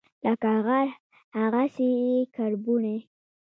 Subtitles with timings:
[0.23, 0.87] لکه غر،
[1.37, 2.97] هغسي یې کربوڼی